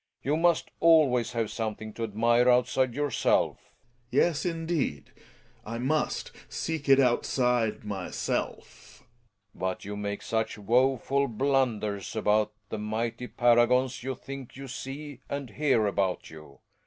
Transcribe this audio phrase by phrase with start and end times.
[0.23, 4.09] You j must always have something to admire outside yourself^ I Gregers.
[4.09, 5.11] Yes, indeed,
[5.63, 9.03] I must seek it outside myself, f
[9.55, 9.59] Rellino.
[9.59, 15.19] But you make such woeful blunders about \ the mighty paragons you think you see
[15.29, 16.59] and hear about I you.